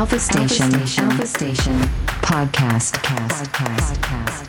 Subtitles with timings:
[0.00, 0.64] Alpha Station.
[0.72, 1.74] Alpha Station.
[2.22, 2.96] Podcast.
[3.02, 3.50] Podcast.
[3.52, 4.48] Podcast.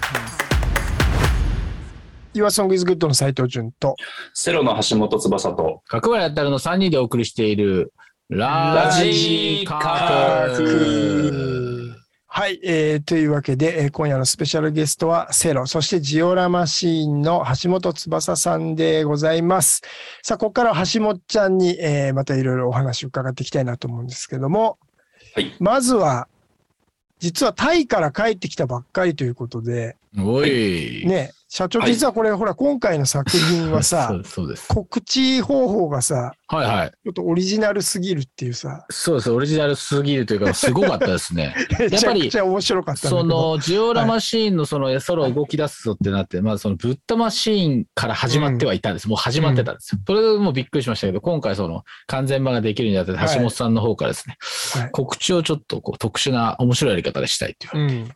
[2.34, 3.98] 岩ソングイズグッドの斉藤潤と、
[4.34, 7.92] セロの橋本翼と、角村やったらの3人でお送りしている、
[8.30, 11.98] ラジカク。
[12.28, 19.82] はい、えーというわけで、えー今夜のスペシャルゲストはセロ、そしてジオラマシーンの橋本翼さんでございます。
[20.24, 24.78] さあ、ここからは橋本ちゃんに、えーまたいろいろお話を伺っていきたいなと思うんですけども、
[25.34, 25.54] はい。
[25.60, 26.28] まずは、
[27.20, 31.06] 実はタイから帰ってきたばっかりということで、おい。
[31.06, 34.70] ね、社長、はい実はこれ、ほら、今回の作品はそさ、 うそうです。
[34.70, 36.92] 告知方法がさ、はいはい。
[36.92, 39.32] ちょっとオリジナルすぎるっていうさ、そうです。
[39.32, 41.54] オリジナルすぎるというか、すごかったですね。
[41.78, 43.10] めちゃぱりくちゃ面白かった。
[43.10, 49.10] その、ジオラマシーンのその、ソロ動き出すぞってなって、まあ、その、ブッダマシーンから始まってはいたんです。
[49.10, 50.02] もう始まってたんですよ。
[50.08, 54.38] それでもうびっくりしましたけど、今回その、完全版ができるにあたって、はい橋本さんの方からですね、
[54.72, 58.08] はい告知をちょっとこう特殊な面白いやり方でしたいっていう。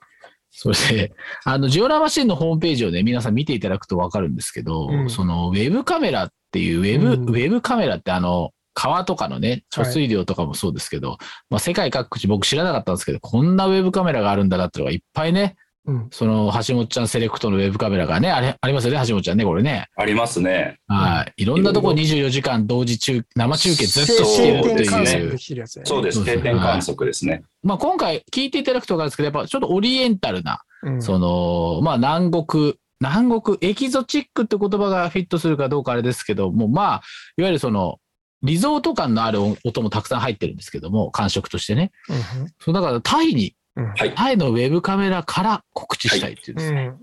[0.66, 0.74] うん。
[0.76, 11.18] それで、あの、ジオラマシンのホームページをね、皆さん見ていただくとわかるんですけど、うんその、ウェブカメラっていう、ウェブ、うんウェブカメラってあの、川とかのね、貯水量とかもそうですけど、
[11.50, 15.56] まあ世界各地僕知らなかったんですけど、こんなウェブカメラがあるんだなっていうのがいっぱいね、
[15.88, 16.08] うん。
[16.12, 19.88] その、橋本ちゃんセレクトのウェブカメラがね、あれ、ありますよね、橋本ちゃんね、これね。
[19.96, 20.80] ありますね。
[20.88, 21.44] はい。
[21.44, 25.68] いろんなとこ24時間同時中、生中継ずっとしてるっていう。
[25.86, 26.26] そうです。
[26.26, 27.44] 定点観測ですね。
[27.64, 31.02] まあ今回聞いていただくと分かるんですけど、やっぱちょっとオリエンタルな、うん。
[31.02, 37.02] その、まあ南国、南国、エキゾチックって言葉がフィットするかどうかあれですけども、まあ、
[37.38, 38.00] いわゆるその、
[38.42, 41.92] リゾート感のある音もたくさん入ってるんですけども、感触としてね。
[42.10, 44.16] うんそうだからタイに、うんはい。
[44.16, 46.94] タイのウェブカメラから告知したいっていうですね、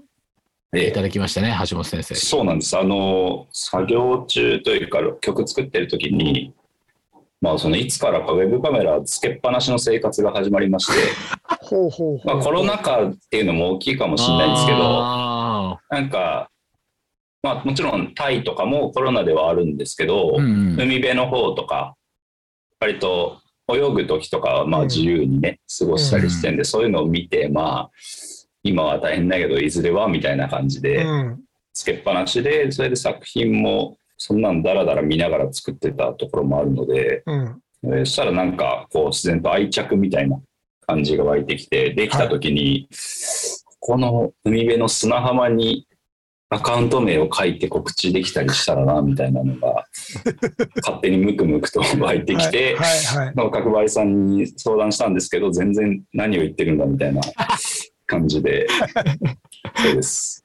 [0.73, 0.79] うん。
[0.79, 2.15] でいただきましたね、橋本先生。
[2.15, 2.79] そうなんです。
[2.79, 6.55] あの、作業中というか、曲作ってる時に、
[7.43, 10.93] まあ、そのいつからかウェブカメラつけっぱなしの生活が始まりまして、
[11.61, 12.27] ほうほうほう。
[12.37, 16.49] まあ、コロナ禍っていうのも大きいかもしれないんですけど、あなんか、
[17.43, 21.97] まあ、もちろんタイとかもコロナではあるんですけど、ーうんうん海辺の方とか、
[22.79, 23.42] 割と
[23.77, 24.89] 泳ぐ時とかはまあうん。
[24.89, 27.91] 自由にね、過ごしたりしてんで、そういうのを見て、まあ、
[28.63, 31.41] 今は大変だけど、いずれはみたいな感じで、うん。
[31.73, 40.39] つけっぱなしで、それで作品も、そんなんだらだら見ながら作ってたところもあるので、うしたらなんか、こう、自然と愛着みたいな
[40.87, 42.89] 感じが湧いてきて、できた時に、
[43.81, 45.89] この海辺の砂浜に
[46.53, 49.87] アカウント名を書いて告知できたりしたらな、みたいなのが、
[50.83, 52.77] 勝手にムクムクと湧いてきて、
[53.35, 57.23] 角張さんに相談したんですけど、全然何を言ってるんだみたいな
[58.07, 58.67] 感じで、
[59.77, 60.45] そうです。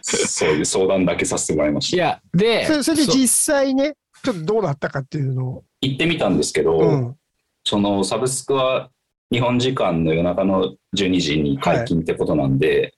[0.00, 1.96] そういう相談だけさせてもらいました。
[1.96, 5.64] いや、で、それそれでそ実際ね、ちょっとどうだったかっていうのを。
[5.82, 7.16] 行ってみたんですけど、うん。
[7.64, 8.88] そのサブスクは
[9.30, 12.94] 日本時間の夜中の12時に解禁ってことなんで、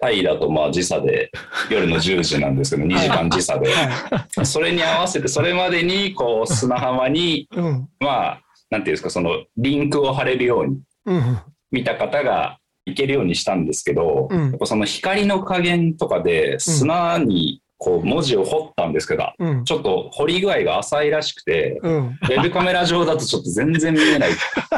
[0.00, 1.30] タイだとまあ時差で
[1.70, 3.70] 夜の10時なんですけど、2時間時差で。
[3.70, 7.48] はそれに合わせて、それまでにこう砂浜に。
[8.00, 11.38] まあ、なんていうんですか、そのリンクを貼れるようにうん。
[11.70, 19.64] 見た方が行けるようにしたんですけど、うんやっぱその光の加減とかで砂にこう文字を彫ったんですけど、うん。
[19.64, 21.96] ちょっと彫り具合が浅いらしくて、うん。
[21.98, 24.34] ウェブカメラ上だとちょっと全然見えないっ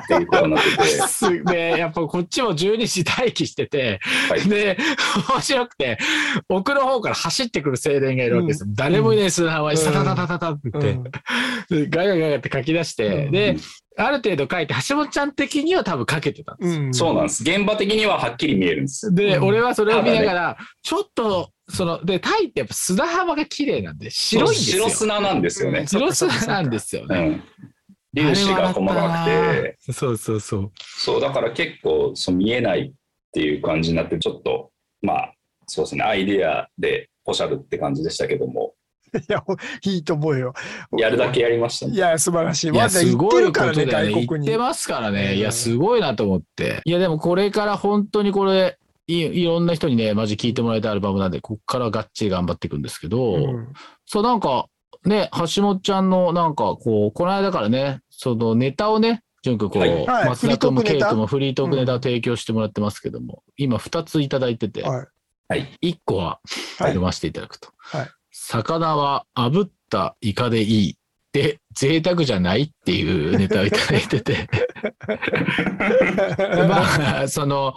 [0.07, 3.99] ていうことになってて、すで、やっぱこっちも12時待機してて、
[4.31, 4.49] はい。
[4.49, 4.79] で、
[5.29, 5.99] 面白くて、
[6.49, 8.69] 奥の方から走ってくる青年がいるわけですよ。
[8.71, 9.85] 誰もいない砂浜にうん。
[9.85, 11.03] タタタタタタって言っ
[11.69, 13.33] て、でガヤガヤって書き出して、うん。
[13.33, 13.57] で、
[13.97, 16.81] ある程度書いて、橋本ちゃん的には多分書けてたんです。
[16.81, 16.95] うん。
[16.95, 17.43] そうなんです。
[17.43, 19.15] 現場的にははっきり見えるんです。
[19.15, 24.85] で、うん俺はそれを見ながら、ちょっと、その、で、タイってやっぱ砂浜が綺麗なんで、白いんですよ。
[24.85, 25.87] 白砂なんですよね。
[25.87, 27.17] 白砂なんですよね。
[27.17, 27.43] うん。
[28.15, 30.73] 粒子が細かくて、そうそうそう。
[30.79, 32.93] そう、だから結構そう見えないっ
[33.33, 34.71] ていう感じになって、ちょっと、
[35.01, 35.35] まあ、
[35.67, 38.75] そうですね、アイデアでおしゃるって感じでしたけども、
[39.19, 39.45] いや、
[39.85, 40.55] いいと思うよ。
[40.99, 41.95] やるだけやりましたね。
[41.95, 42.67] いや、素晴らしい。
[42.69, 44.13] いや、まだ行ってすごいこるからね、とだよね。
[44.13, 44.47] 外国に。
[44.47, 45.35] 行ってますからうんね。
[45.37, 46.81] いや、すごいなと思って。
[46.85, 53.69] いや、でもこれから本当にこれ、いいろんな人にね、マジ聴いてもらいたいアルバムなんで、こっからがっちり頑張っていくんですけど、うん
[54.07, 54.67] そう、なんか、
[55.05, 65.07] ね、橋本ちゃんの、なんか、こう、この間からね、そのネタをね、淳君、こう、はいはい松田君もケイ君もフリートークネタを提供してもらってますけども、今2ついただいてて、はい。
[65.49, 65.79] はい。
[65.83, 66.41] 1個ははい
[66.79, 67.71] 読ませていただくと。
[67.77, 70.97] はい魚は炙ったイカでいい。
[71.33, 74.49] で、贅沢じゃないっていうネタをいただいてて。
[75.07, 77.75] でまあ、その、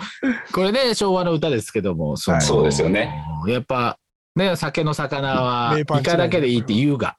[0.51, 3.23] これね、昭和の歌ですけども、そのはいそうですよね。
[3.47, 3.97] やっぱ、
[4.35, 7.15] ね、酒の魚はイカだけでいいって言うが、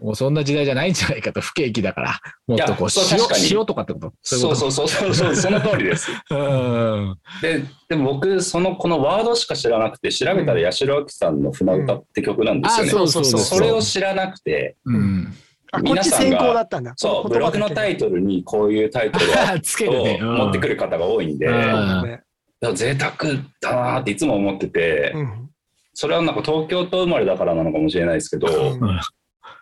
[0.00, 2.20] もうそんな時代じゃないんじゃないかと、不景気だから。
[2.46, 4.12] もっとこういやそう確かに塩、塩とかってこと？
[4.22, 6.10] そううそうそうそうそう、その通りです。
[6.30, 7.18] うん。
[7.42, 12.90] で、でも僕、その、このワードしか知らなくて、調べたら八代亜紀さんの船歌って曲なんですよね。
[12.90, 15.34] あそうそうそうそれを知らなくて、うん。
[15.72, 16.92] あ、こっち先行だったんだ。
[16.96, 20.18] そう、ブログのタイトルにこういうタイトルを つけるね。
[20.20, 22.08] うん持ってくる方が多いんで、うんだかル。
[22.10, 22.20] ね
[22.60, 23.12] ら贅沢
[23.60, 25.50] だなっていつも思ってて、うん。
[25.94, 29.00] それはなんか東京都生まれだからなのかもしれないですけど、うん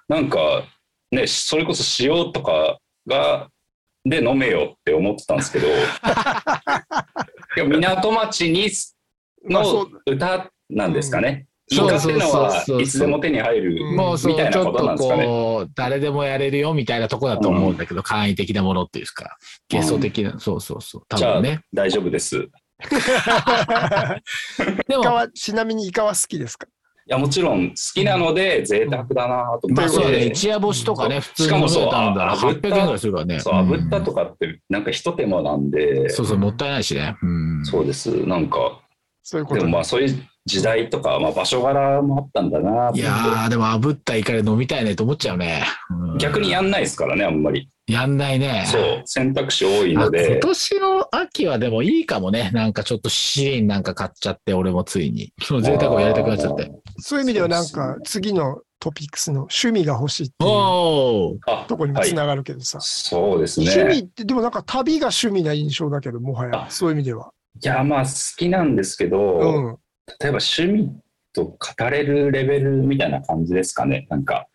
[0.08, 0.64] なんか
[1.10, 3.48] ね、それこそ塩とかが、
[4.06, 5.72] で飲めよって思ってたんですけど、 い
[7.56, 8.68] や港町に
[9.48, 11.46] の歌なんですかね。
[11.48, 15.24] うんイカっていうのそうそうそうそうはいつでも手に入るうんもうそう、みたいなちょっとことなんですかね。
[15.24, 19.38] こう、誰でもやれるよみたいなとこだと思うんだけど、簡易的なものっていうか、
[19.70, 21.60] ゲスト的な、そうそうそう、多じゃあ分ね。
[21.72, 22.36] 大丈夫です。
[22.36, 22.40] い
[24.88, 26.66] でも、イカは、ちなみにイカは好きですか？
[27.06, 29.72] や、もちろん好きなので贅沢だなと思って。
[29.72, 33.40] まあそうだね、一夜干しとかね、普通に飲めたんだらしかもそう800円ぐらいするからね。
[33.40, 37.16] そう、炙ったとかってなんか一手間なんで、そうそう、もったいないしね。
[37.22, 37.64] うん。
[37.64, 38.10] そうです。
[38.26, 38.64] なんか、で
[39.22, 45.64] そういうこともまあそういう時代とか、まあ場所柄もあったんだなといやでも炙ったイカで飲みたいねと思っちゃうね。
[45.90, 47.68] うん逆にやんないですからね、あんまり。
[47.86, 48.64] やんないね。
[48.66, 50.38] そう、選択肢多いので。
[50.40, 52.50] 年の秋はでもいいかもね。
[52.54, 55.32] なんかちょっとシリンなんか買っちゃって、俺もついに。
[55.42, 56.70] その贅沢をやりたくなっちゃって。
[56.98, 62.80] そういう意味ではなんか、次のトピックスの趣味が欲しいっていうとこにもはいつながるけどさ。
[62.80, 63.66] そうですね。
[63.70, 67.32] 趣味って、でもなんか旅が趣味な印象だけど、もはや、あそういう意味では。
[67.62, 69.78] いや、まあ好きなんですけど、うん。
[70.20, 70.90] 例えば趣味
[71.32, 71.58] と語
[71.90, 74.06] れるレベルみたいな感じですかね。
[74.10, 74.46] なんか、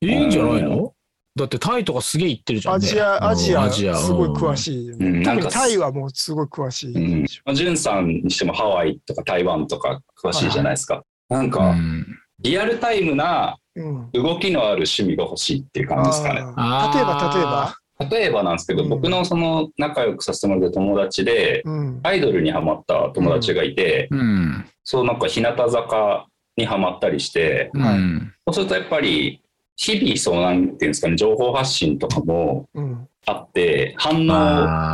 [0.00, 0.92] いいんじゃないの？
[1.36, 2.86] だってタイとかすげえ行ってるじゃん、ね。
[2.86, 4.56] アジア、アジア、うんアジアすごい詳い。
[4.56, 5.06] しいよね。
[5.08, 6.94] うんなんか特にタイはもうすごい詳しい。
[6.94, 11.02] うんまあ、ジュンさんにしてもハワイとか台湾とか詳しいじゃないですか。
[11.34, 12.06] なんうか、ん
[12.40, 14.10] リアルタイムなうん。
[14.12, 16.40] 動きのある趣味が欲しいっていう感じですかね。
[16.40, 17.74] 例えば、例えば？
[17.98, 22.00] あ例えばなんですけど、うん僕のその仲良くさせてもらった友達で、うん。
[22.02, 24.64] アイドルにハマった友達がいて、ーうん。
[24.84, 26.26] そうなんか日向坂
[26.56, 27.70] にハマったりして。
[28.46, 29.42] そうするとやっぱり
[29.76, 33.08] 日々そうなんていうんですかね、情報発信とかもうん。
[33.26, 34.18] あって、反応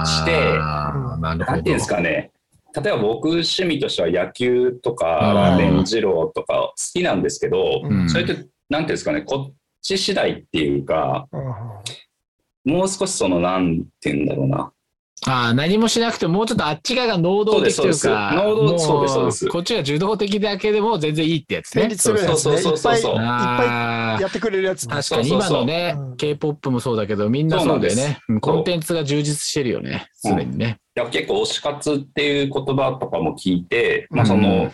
[0.06, 1.52] して、あーなるほど。
[1.52, 2.30] なんていうんですかね、
[2.74, 8.08] 例えば僕趣味としては野球とかうんラーメン二郎とか好きなんですけど、うん。
[8.08, 8.46] それってなんてい
[8.80, 11.36] うんですかね、こっち次第っていうか、あ
[12.64, 14.72] もう少しそのなんていうんだろうな、
[15.26, 21.94] ああ、何もしなくても、もうちょっとあっち側が能動的というそうか、ですそうです能動もそうですそうですこっちが受動的だけでも全然いいってやつね。
[21.94, 24.94] そうっぱい、いっそうそうそうあーぱいやってくれるやつね。
[24.94, 28.18] 確かに今のねうん、K-POP もそうだけど、みんなそうだよね。
[28.28, 30.78] うんコンテンツが充実してるよね、常にね。
[30.96, 34.72] いや結構推し活っていう言葉とかも聞いて、まあ、そうんの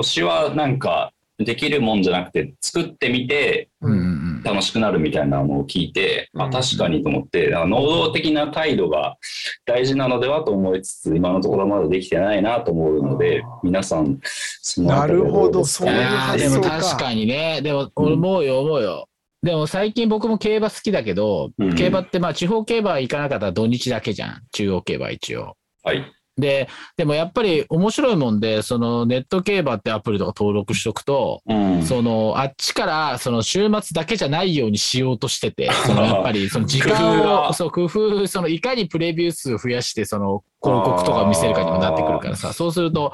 [0.00, 4.25] 推しはなんかできるもんじゃなくて作ってみてうん。
[4.46, 6.42] 楽しくなるみたいなのを聞いて、うん。
[6.42, 9.16] あ確かにと思って能動的な態度が
[9.64, 19.08] 大事なのではと思いつつ今のところまだできてないなと思うので皆さんそのなるほどそういうでも確かにね、でも思うよ、思うよ。
[19.42, 21.74] でも最近僕も競馬好きだけど、うん。
[21.74, 24.42] 競馬ってまあ地方競馬は行かなかったら土日だけじゃん。
[24.52, 25.56] 中央競馬一応。
[25.82, 31.82] はいで、でもやっぱり面白いもんで、そのネット競馬ってアプリとか登録しとくと、うん。
[31.82, 37.52] そのあっちからその週末だけじゃないようにしようとしてて、その やっぱりその時間を、が。
[37.54, 43.12] そう工夫、そのいかにプレビュー数を増やして、その広告とかを見せるかにもなってくるからさ、そうすると、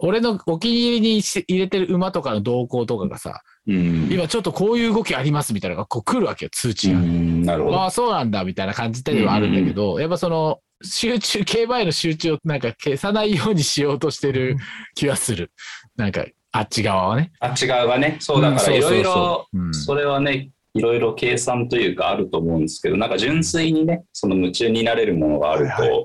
[0.00, 3.76] 俺のお気に入りにし入れてる馬とかの動向とかがさ、うん。
[3.76, 7.00] うん今ちょっとこういう動きありますみたいなのがこう来るわけよ、通知うが。
[7.00, 7.42] ん。
[7.42, 7.80] なるほど。
[7.80, 14.56] ああ、そうなんだみたいな感じではあるんだけど、やっぱその、集中、競馬への集中をなんか消さないようにしようとしてる
[14.94, 15.50] 気はする。
[15.96, 17.32] なんか、あっち側はね。
[17.40, 26.04] あっち側がねそうだからいろいろうんそれはねいろいろ計算というかあると思うんですけどなんか純粋にねその夢中になれるものがあると、はい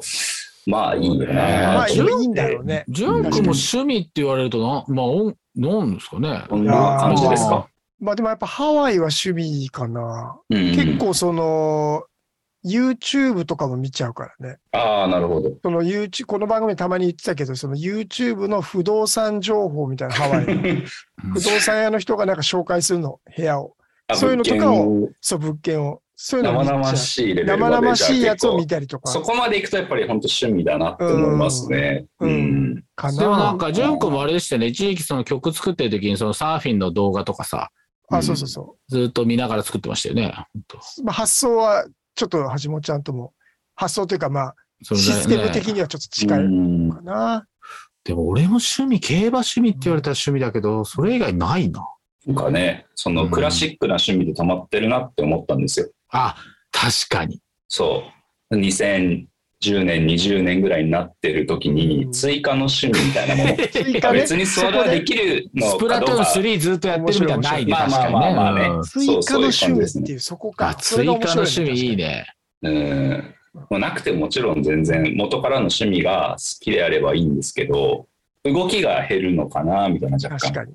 [0.66, 2.86] まあいいよなまあ、あいいんだろうね。
[2.88, 6.44] ジュン君も趣味って言われるとな、まあ、おんなんですかね。
[6.50, 7.68] こんな感じですか？
[8.00, 10.38] まあでもやっぱハワイは趣味かな。
[10.50, 12.06] うん結構その、
[12.66, 14.58] YouTube とかも見ちゃうからね。
[14.72, 15.52] ああ、なるほど。
[15.62, 20.62] その YouTube、この番組でたまに言ってたけど、その YouTube の不動産情報みたいなハワイの
[21.34, 23.76] 不動産屋の人がなんか紹介するの、部屋を。
[24.08, 26.02] あそういうのとかを物件そう、物件を。
[26.16, 32.06] そういうのを見ちゃう生々しいレベル生々しいやつを見たりとかそこまでいくとやっぱり本当趣味だなって思いますね。
[32.20, 32.84] ううんん。
[32.96, 33.20] かな。
[33.20, 34.68] でもなんか、ジュン君もあれでしたよね。
[34.68, 37.72] 一時期その曲作ってる時にそのサーフィンの動画とかさ、
[38.10, 40.34] あ、そうそうそずっと見ながら作ってましたよね。
[40.54, 41.04] 本当う。
[41.04, 43.34] まあ、発想はちょっと橋本ちゃんとも、
[43.76, 47.48] 発想というかまあ、システムね的にはちょっと近いうんかな。
[48.04, 51.88] でも俺も趣味、競馬趣味って言われたら趣味だけど、それ以外ないな。
[52.26, 55.90] なんかね、そのクラシックな趣味で止まってるなって思ったんですよ。
[56.10, 56.36] あ、
[56.72, 57.42] 確かに。
[57.68, 58.04] そ
[58.50, 58.58] う。
[59.64, 63.56] 2010年、20年ぐらいになってる時にう、ん追加の趣味みたいなもの。
[63.68, 66.40] 追加ね別にそれはできるのスプラトゥーンかどうか。
[66.40, 68.12] 3ずっとやってるみたいなのないね、まあ確かにね。
[68.14, 70.76] まあまあまあねうん追加の趣味っていう、そこあか。
[70.76, 72.26] 追加のが面白趣味いいね。
[72.62, 72.72] ね。
[72.72, 73.36] うん。
[73.70, 78.08] もうなくてももちろん全然元からの趣味が好きであればいいんですけど、
[78.44, 80.40] 動きが減るのかな、みたいな若干。
[80.40, 80.74] 確かに。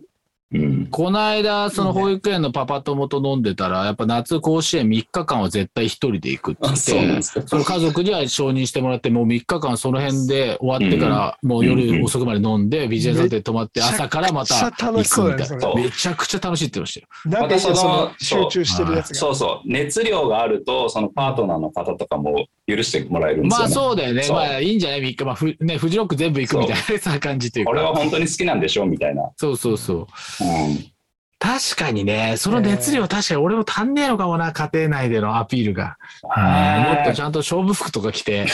[0.52, 0.86] うん。
[0.86, 15.74] この間、その保育園のパパ友と飲んでたら、やっぱ夏甲子園3日間は絶対一人で行くって言あ、ってその家族には承認してもらって、もう3日間その辺で終わってから、もう夜遅くまで飲んで、ビジネスホテル泊まって、朝からまた行くみたいな。
[15.74, 17.40] めちゃくちゃ楽しいって言ってましたよ。
[17.40, 19.14] なんかそのの集中してるやつが。
[19.14, 19.68] そうそう。
[19.70, 23.68] 熱量があると、そのパートナーの方とかも許してもらえるんですまあ。
[23.68, 24.26] そうだよね。
[24.30, 25.24] まあいいんじゃない ?3 日。
[25.24, 27.98] まあふ、ね、フジロック全部行くみたいなさ感じというこれはか。
[27.98, 29.30] 本当に好きなんでしょみたいな。
[29.36, 30.06] そうそうそう。
[30.40, 30.92] うん。
[31.40, 35.96] 確かにね、その熱量、確かに俺も足んねえのかもな、家庭内でのアピールが。
[36.22, 38.46] もっとちゃんと勝負服とか着て、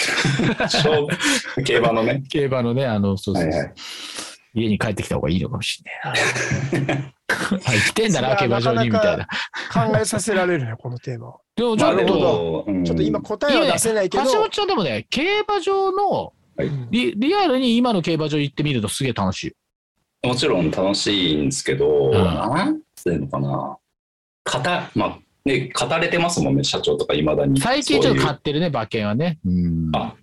[0.59, 2.23] 勝負、競馬のね。
[2.29, 3.73] 競馬のね、あの、そうそうはいはい
[4.55, 6.95] 家に帰ってきた方がいいのかもしれないな。
[7.27, 9.27] はい、来てんだな、競馬場にみたいな。
[9.73, 11.39] 考えさせられるね、 このテーマは。
[11.57, 19.57] でもちょっなるほと、うんちょっと今答えは出せないけど、橋本ちゃんでもね、競馬場のはいうんリ、リアルに今の競馬場行ってみるとすげえ楽しい。
[20.25, 23.79] もちろん楽しいんですけど、んなんていうのかな。
[24.45, 27.61] 語、まあ、ね、語れてますもんね、社長とかいまだに。
[27.61, 29.39] 最近ちょっと買ってるね、馬券はね。
[29.45, 30.15] うんあ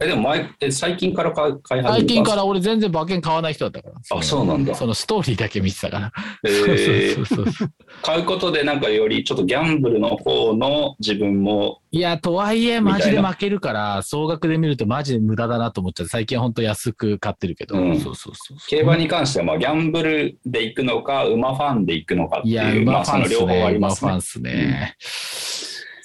[0.00, 4.18] え、でも前、え最近から買い始めたん最近から俺全然馬券買わない人だったから。
[4.18, 4.74] あ、そうなんだ。
[4.74, 6.12] そのストーリーだけ見てたから。
[6.44, 17.76] えー そうそうそうそう買うことでなんかよりちょっとギャンブルの方の自分も、いや、とはいえ、マジで負けるから、総額で見るとマジで無駄だなと思っちゃって、最近は本当安く買ってるけど。
[17.78, 18.58] うんそうそうそう。
[18.68, 23.64] 競馬に関してはまあギャンブルで行くのか、馬ファンで行くのかっていや、いう、ま馬ファンっすね。
[23.64, 24.20] ありますね馬ファンっ。
[24.20, 24.96] すね。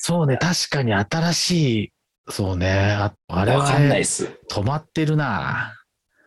[0.05, 1.51] そうね、確かに新し
[1.85, 1.92] い、
[2.29, 4.25] そうね、ああれはわかんないねっす。
[4.25, 5.73] い止まってるな。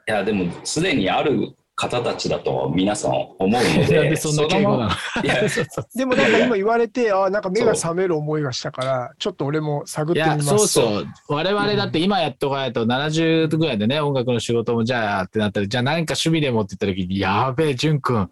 [0.06, 5.22] や、でもすでにある方たちだと皆さん思うの なんで、でそんな敬語なの？
[5.22, 10.46] いや、そうそうでもなんか今言われて、ああ、なんか目が覚める思いがしたから、ちょっと俺も探ってみます。
[10.46, 11.06] そうそう。
[11.28, 18.28] 我々だって今やっとかないと70ぐらいでね、音楽の仕事もじゃあってなったら、じゃあ何か趣味でもって言った時に、やべえ、淳君、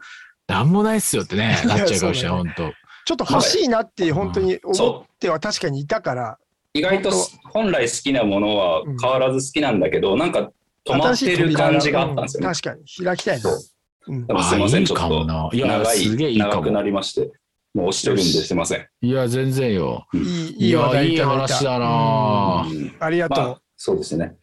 [0.47, 2.73] なんもないっすよってね、 なっちゃうかもしれない、そう本当。
[3.07, 6.39] ちょっと欲しいなって本当に思そっては確かにいたから、
[6.75, 7.11] 意外と
[7.53, 10.51] 本来好きなものは変わらず好きなんだけど、なんか
[10.85, 12.49] 止まってる感じがあったんですよね。
[12.49, 13.51] うん確かに、開きたいな。
[13.51, 13.55] う。
[13.55, 14.27] ん。
[14.27, 15.25] すいません、あいいちょっと。
[15.25, 16.53] 長すげえいい、いかも。
[16.55, 17.31] 長くなりまして、
[17.75, 18.87] もう押してるんですいません。
[19.03, 20.05] いや、全然よ。
[20.15, 21.19] いい、いいいい。
[21.19, 22.67] 話だな。
[22.69, 22.77] うん。
[22.77, 23.45] うんありがとう。
[23.45, 24.35] まあ、そうですね。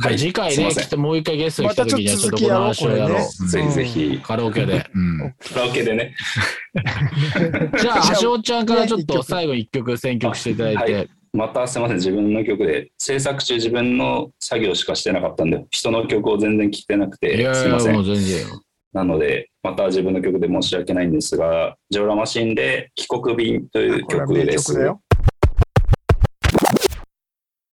[0.00, 3.48] じゃあ次回ね、もう一回ゲストに来た時にはちょっとこの話をやろう。
[3.48, 4.88] ぜひぜひ、カラオケで。
[4.94, 5.34] うん。
[5.52, 6.14] カラオケでね、
[7.80, 10.94] じゃあ、橋本ちゃんからちょっと最後一曲選曲していただいて。
[10.94, 11.04] あは
[11.38, 17.92] またすいません、自分の曲で、制作中自分の作業しかしてなかったんで、人の曲を全然聴いてなくいて、やいや、すいませ。
[17.92, 18.60] もうん全然よ。
[18.92, 24.72] なので、また自分の曲で申し訳ないんですが、ジョーラマシンで帰国便というこれは名曲です。
[24.72, 25.00] 曲だよ。